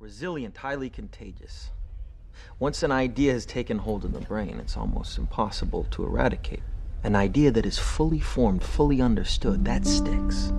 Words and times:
resilient, 0.00 0.56
highly 0.56 0.88
contagious. 0.88 1.68
Once 2.58 2.82
an 2.82 2.90
idea 2.90 3.34
has 3.34 3.44
taken 3.44 3.76
hold 3.76 4.02
in 4.02 4.12
the 4.12 4.20
brain, 4.20 4.58
it's 4.58 4.74
almost 4.74 5.18
impossible 5.18 5.86
to 5.90 6.02
eradicate. 6.02 6.62
An 7.04 7.14
idea 7.14 7.50
that 7.50 7.66
is 7.66 7.78
fully 7.78 8.18
formed, 8.18 8.62
fully 8.62 9.02
understood, 9.02 9.66
that 9.66 9.86
sticks. 9.86 10.54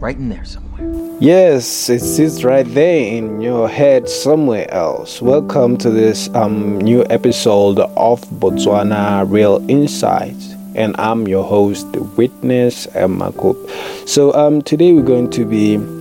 Right 0.00 0.16
in 0.16 0.30
there 0.30 0.44
somewhere. 0.44 1.16
Yes, 1.20 1.88
it 1.88 2.00
sits 2.00 2.42
right 2.42 2.66
there 2.66 3.00
in 3.00 3.40
your 3.40 3.68
head 3.68 4.08
somewhere 4.08 4.68
else. 4.72 5.22
Welcome 5.22 5.76
to 5.78 5.90
this 5.90 6.28
um, 6.34 6.78
new 6.78 7.06
episode 7.08 7.78
of 7.78 8.20
Botswana 8.30 9.30
Real 9.30 9.64
Insights. 9.70 10.56
And 10.74 10.96
I'm 10.98 11.28
your 11.28 11.44
host, 11.44 11.92
the 11.92 12.02
Witness 12.02 12.88
Makop. 12.88 14.08
So 14.08 14.34
um, 14.34 14.60
today 14.60 14.92
we're 14.92 15.02
going 15.02 15.30
to 15.30 15.44
be 15.44 15.99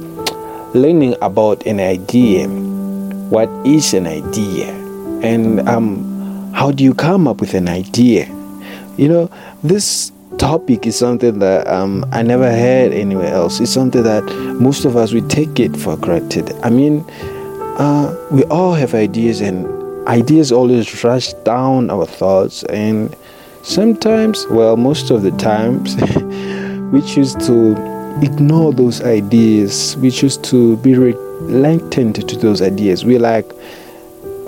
learning 0.73 1.15
about 1.21 1.65
an 1.65 1.79
idea. 1.79 2.47
What 2.47 3.49
is 3.65 3.93
an 3.93 4.07
idea? 4.07 4.67
And 5.23 5.67
um, 5.67 6.53
how 6.53 6.71
do 6.71 6.83
you 6.83 6.93
come 6.93 7.27
up 7.27 7.41
with 7.41 7.53
an 7.53 7.67
idea? 7.67 8.27
You 8.97 9.07
know, 9.07 9.31
this 9.63 10.11
topic 10.37 10.85
is 10.85 10.97
something 10.97 11.39
that 11.39 11.67
um, 11.67 12.05
I 12.11 12.21
never 12.21 12.49
heard 12.49 12.91
anywhere 12.93 13.33
else. 13.33 13.59
It's 13.59 13.71
something 13.71 14.03
that 14.03 14.23
most 14.59 14.85
of 14.85 14.95
us 14.95 15.11
we 15.13 15.21
take 15.21 15.59
it 15.59 15.75
for 15.75 15.97
granted. 15.97 16.51
I 16.63 16.69
mean, 16.69 17.03
uh, 17.79 18.15
we 18.31 18.43
all 18.45 18.73
have 18.73 18.93
ideas, 18.93 19.41
and 19.41 19.67
ideas 20.07 20.51
always 20.51 21.03
rush 21.03 21.33
down 21.45 21.89
our 21.89 22.05
thoughts, 22.05 22.63
and 22.63 23.15
sometimes, 23.63 24.45
well, 24.47 24.77
most 24.77 25.11
of 25.11 25.23
the 25.23 25.31
times, 25.31 25.95
we 26.91 27.01
choose 27.01 27.35
to 27.47 27.98
ignore 28.21 28.73
those 28.73 29.01
ideas. 29.01 29.95
We 29.97 30.11
choose 30.11 30.37
to 30.37 30.77
be 30.77 30.95
reluctant 30.95 32.27
to 32.27 32.37
those 32.37 32.61
ideas. 32.61 33.05
We're 33.05 33.19
like, 33.19 33.51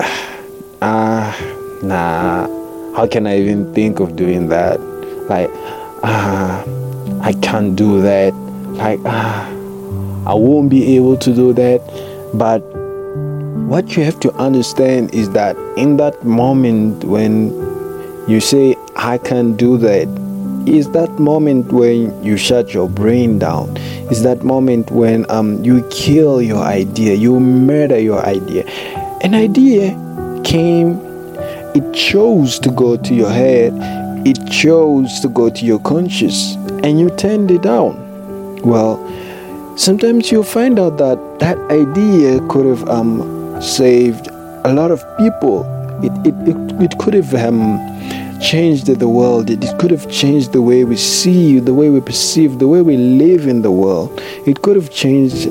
ah, 0.82 1.80
nah. 1.82 2.48
How 2.96 3.06
can 3.06 3.26
I 3.26 3.38
even 3.38 3.72
think 3.74 4.00
of 4.00 4.16
doing 4.16 4.48
that? 4.48 4.78
Like, 5.28 5.50
ah, 6.04 6.64
I 7.22 7.32
can't 7.34 7.74
do 7.74 8.02
that. 8.02 8.34
Like, 8.74 9.00
ah, 9.04 9.48
I 10.26 10.34
won't 10.34 10.70
be 10.70 10.96
able 10.96 11.16
to 11.16 11.34
do 11.34 11.52
that. 11.54 11.80
But 12.34 12.60
what 13.66 13.96
you 13.96 14.04
have 14.04 14.20
to 14.20 14.32
understand 14.34 15.14
is 15.14 15.30
that 15.30 15.56
in 15.76 15.96
that 15.96 16.24
moment 16.24 17.04
when 17.04 17.50
you 18.28 18.40
say, 18.40 18.76
I 18.96 19.18
can't 19.18 19.56
do 19.56 19.78
that, 19.78 20.06
is 20.66 20.90
that 20.90 21.10
moment 21.18 21.72
when 21.72 22.22
you 22.22 22.36
shut 22.36 22.72
your 22.72 22.88
brain 22.88 23.38
down. 23.38 23.76
Is 24.10 24.22
that 24.22 24.42
moment 24.42 24.90
when 24.90 25.28
um, 25.30 25.62
you 25.64 25.86
kill 25.90 26.40
your 26.40 26.62
idea, 26.62 27.14
you 27.14 27.40
murder 27.40 27.98
your 27.98 28.24
idea. 28.24 28.64
An 29.22 29.34
idea 29.34 29.90
came, 30.44 31.00
it 31.74 31.92
chose 31.94 32.58
to 32.60 32.70
go 32.70 32.96
to 32.96 33.14
your 33.14 33.30
head, 33.30 33.72
it 34.26 34.38
chose 34.50 35.20
to 35.20 35.28
go 35.28 35.50
to 35.50 35.64
your 35.64 35.80
conscious 35.80 36.54
and 36.84 37.00
you 37.00 37.10
turned 37.10 37.50
it 37.50 37.62
down. 37.62 37.98
Well, 38.62 38.98
sometimes 39.76 40.30
you'll 40.30 40.44
find 40.44 40.78
out 40.78 40.98
that 40.98 41.38
that 41.40 41.58
idea 41.70 42.40
could 42.48 42.66
have 42.66 42.88
um, 42.88 43.60
saved 43.60 44.28
a 44.64 44.72
lot 44.72 44.90
of 44.90 45.02
people. 45.18 45.64
It, 46.02 46.12
it, 46.26 46.34
it, 46.48 46.82
it 46.82 46.98
could 46.98 47.14
have 47.14 47.34
um, 47.34 47.91
changed 48.42 48.86
the 48.86 49.08
world. 49.08 49.48
It, 49.48 49.62
could 49.78 49.90
have 49.90 50.10
changed 50.10 50.52
the 50.52 50.60
way 50.60 50.84
we 50.84 50.96
see, 50.96 51.52
you, 51.52 51.60
the 51.60 51.72
way 51.72 51.88
we 51.88 52.00
perceive, 52.00 52.58
the 52.58 52.68
way 52.68 52.82
we 52.82 52.96
live 52.96 53.46
in 53.46 53.62
the 53.62 53.70
world. 53.70 54.20
It 54.46 54.62
could 54.62 54.76
have 54.76 54.90
changed 54.90 55.46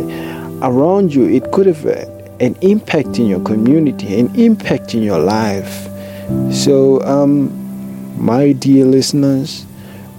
around 0.61 1.13
you. 1.15 1.27
It 1.27 1.51
could 1.51 1.65
have 1.65 1.85
uh, 1.85 2.05
an 2.39 2.55
impact 2.61 3.17
in 3.17 3.27
your 3.27 3.39
community, 3.39 4.19
an 4.19 4.35
impact 4.35 4.93
in 4.93 5.01
your 5.01 5.19
life. 5.19 5.87
So, 6.53 7.01
um, 7.01 7.49
my 8.23 8.51
dear 8.51 8.85
listeners, 8.85 9.65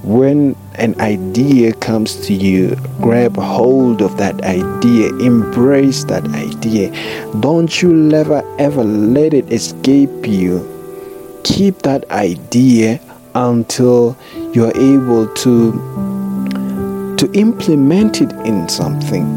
when 0.03 0.57
an 0.75 1.01
idea 1.01 1.73
comes 1.75 2.27
to 2.27 2.33
you, 2.33 2.77
grab 3.01 3.37
hold 3.37 4.03
of 4.03 4.17
that 4.17 4.43
idea, 4.43 5.09
embrace 5.21 6.05
that 6.05 6.27
idea. 6.29 6.91
Don't 7.41 7.81
you 7.81 8.11
ever 8.13 8.43
ever 8.59 8.83
let 8.83 9.35
it 9.35 9.53
escape 9.53 10.27
you. 10.27 10.72
Keep 11.45 11.83
that 11.83 12.09
idea 12.11 13.01
until 13.35 14.17
you're 14.53 14.77
able 14.77 15.27
to 15.35 15.73
to 17.19 17.31
implement 17.35 18.21
it 18.21 18.33
in 18.45 18.69
something. 18.69 19.35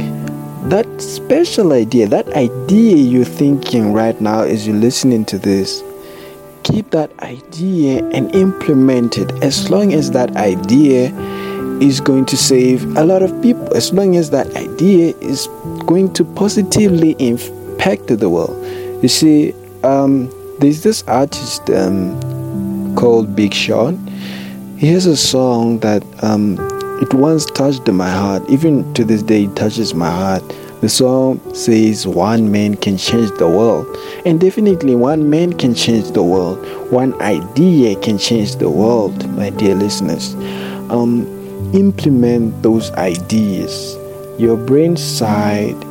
That 0.69 0.87
special 0.99 1.73
idea, 1.73 2.07
that 2.07 2.27
idea 2.29 2.95
you're 2.95 3.23
thinking 3.23 3.93
right 3.93 4.19
now 4.19 4.41
as 4.41 4.65
you're 4.65 4.75
listening 4.75 5.25
to 5.25 5.37
this, 5.37 5.83
keep 6.63 6.89
that 6.91 7.11
idea 7.19 8.03
and 8.09 8.33
implement 8.33 9.19
it 9.19 9.31
as 9.43 9.69
long 9.69 9.93
as 9.93 10.09
that 10.11 10.35
idea 10.35 11.13
is 11.79 11.99
going 11.99 12.25
to 12.25 12.37
save 12.37 12.83
a 12.97 13.03
lot 13.03 13.21
of 13.21 13.39
people, 13.41 13.71
as 13.75 13.93
long 13.93 14.15
as 14.15 14.31
that 14.31 14.47
idea 14.55 15.13
is 15.21 15.47
going 15.85 16.11
to 16.13 16.23
positively 16.23 17.15
impact 17.19 18.07
the 18.07 18.29
world. 18.29 18.55
You 19.03 19.09
see, 19.09 19.53
um, 19.83 20.31
there's 20.59 20.83
this 20.83 21.03
artist 21.03 21.69
um, 21.69 22.95
called 22.95 23.35
Big 23.35 23.53
Sean. 23.53 23.97
He 24.77 24.87
has 24.87 25.05
a 25.05 25.17
song 25.17 25.79
that 25.79 26.03
um, 26.23 26.57
it 27.01 27.13
once 27.13 27.45
touched 27.45 27.87
my 27.87 28.09
heart. 28.09 28.43
Even 28.49 28.93
to 28.93 29.03
this 29.03 29.21
day, 29.21 29.45
it 29.45 29.55
touches 29.55 29.93
my 29.93 30.09
heart. 30.09 30.43
The 30.81 30.89
song 30.89 31.41
says 31.53 32.05
one 32.05 32.51
man 32.51 32.75
can 32.75 32.97
change 32.97 33.31
the 33.37 33.49
world. 33.49 33.87
And 34.25 34.39
definitely, 34.39 34.95
one 34.95 35.29
man 35.29 35.53
can 35.53 35.73
change 35.73 36.11
the 36.11 36.23
world. 36.23 36.57
One 36.91 37.19
idea 37.21 37.95
can 37.99 38.17
change 38.17 38.57
the 38.57 38.69
world, 38.69 39.27
my 39.31 39.49
dear 39.49 39.75
listeners. 39.75 40.35
Um, 40.89 41.25
implement 41.73 42.61
those 42.63 42.91
ideas. 42.91 43.95
Your 44.37 44.57
brain 44.57 44.95
side, 44.95 45.81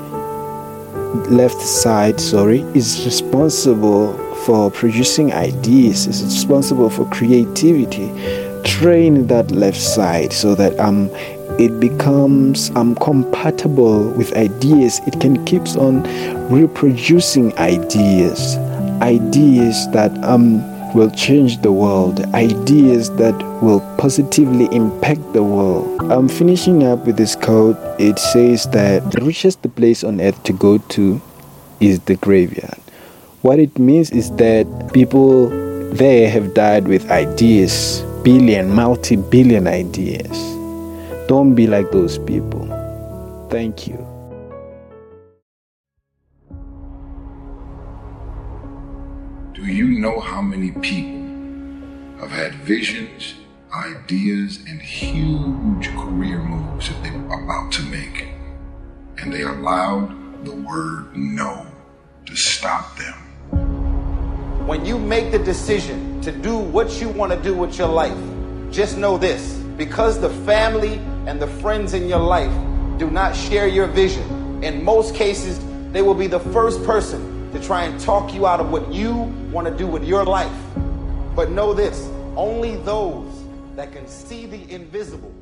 left 1.30 1.60
side, 1.60 2.20
sorry, 2.20 2.60
is 2.74 3.04
responsible 3.04 4.12
for 4.44 4.70
producing 4.70 5.32
ideas, 5.32 6.06
is 6.06 6.22
responsible 6.22 6.90
for 6.90 7.04
creativity. 7.10 8.08
Train 8.64 9.26
that 9.26 9.50
left 9.50 9.80
side 9.80 10.32
so 10.32 10.54
that 10.54 10.78
um 10.80 11.10
it 11.58 11.78
becomes 11.78 12.70
um, 12.70 12.96
compatible 12.96 14.10
with 14.10 14.36
ideas. 14.36 15.00
It 15.06 15.20
can 15.20 15.44
keeps 15.44 15.76
on 15.76 16.02
reproducing 16.50 17.56
ideas, 17.58 18.56
ideas 19.00 19.88
that 19.92 20.12
um, 20.24 20.58
will 20.94 21.10
change 21.10 21.62
the 21.62 21.70
world, 21.70 22.20
ideas 22.34 23.10
that 23.16 23.34
will 23.62 23.80
positively 23.98 24.66
impact 24.74 25.32
the 25.32 25.44
world. 25.44 26.00
I'm 26.10 26.28
finishing 26.28 26.84
up 26.84 27.06
with 27.06 27.16
this 27.16 27.36
quote. 27.36 27.76
It 28.00 28.18
says 28.18 28.64
that 28.70 29.12
the 29.12 29.24
richest 29.24 29.62
place 29.76 30.02
on 30.02 30.20
earth 30.20 30.42
to 30.44 30.52
go 30.52 30.78
to 30.78 31.20
is 31.80 32.00
the 32.00 32.16
graveyard. 32.16 32.83
What 33.44 33.58
it 33.58 33.78
means 33.78 34.10
is 34.10 34.30
that 34.36 34.64
people 34.94 35.52
there 35.92 36.30
have 36.30 36.54
died 36.54 36.88
with 36.88 37.10
ideas, 37.10 38.00
billion, 38.24 38.74
multi 38.74 39.16
billion 39.16 39.66
ideas 39.68 40.54
don't 41.28 41.54
be 41.54 41.66
like 41.66 41.90
those 41.90 42.18
people. 42.18 42.64
Thank 43.50 43.86
you. 43.86 43.96
Do 49.54 49.62
you 49.62 49.88
know 50.00 50.20
how 50.20 50.42
many 50.42 50.72
people 50.72 51.20
have 52.20 52.30
had 52.30 52.54
visions, 52.64 53.34
ideas, 53.72 54.64
and 54.68 54.80
huge 54.80 55.88
career 55.88 56.38
moves 56.38 56.88
that 56.88 57.02
they 57.02 57.10
were 57.10 57.44
about 57.44 57.72
to 57.72 57.82
make, 57.82 58.28
and 59.18 59.32
they 59.32 59.42
allowed 59.42 60.44
the 60.44 60.56
word 60.56 61.16
no 61.16 61.66
to 62.26 62.36
stop 62.36 62.96
them? 62.96 63.33
When 64.66 64.86
you 64.86 64.98
make 64.98 65.30
the 65.30 65.38
decision 65.38 66.22
to 66.22 66.32
do 66.32 66.56
what 66.56 66.98
you 66.98 67.10
want 67.10 67.32
to 67.32 67.42
do 67.42 67.54
with 67.54 67.76
your 67.76 67.88
life, 67.88 68.16
just 68.70 68.96
know 68.96 69.18
this 69.18 69.56
because 69.76 70.18
the 70.18 70.30
family 70.46 70.94
and 71.26 71.38
the 71.38 71.46
friends 71.46 71.92
in 71.92 72.08
your 72.08 72.20
life 72.20 72.50
do 72.98 73.10
not 73.10 73.36
share 73.36 73.68
your 73.68 73.86
vision, 73.88 74.64
in 74.64 74.82
most 74.82 75.14
cases, 75.14 75.60
they 75.92 76.00
will 76.00 76.14
be 76.14 76.28
the 76.28 76.40
first 76.40 76.82
person 76.84 77.52
to 77.52 77.60
try 77.60 77.84
and 77.84 78.00
talk 78.00 78.32
you 78.32 78.46
out 78.46 78.58
of 78.58 78.70
what 78.70 78.90
you 78.90 79.12
want 79.52 79.68
to 79.68 79.76
do 79.76 79.86
with 79.86 80.02
your 80.02 80.24
life. 80.24 80.56
But 81.36 81.50
know 81.50 81.74
this 81.74 82.08
only 82.34 82.76
those 82.76 83.44
that 83.76 83.92
can 83.92 84.08
see 84.08 84.46
the 84.46 84.70
invisible 84.70 85.34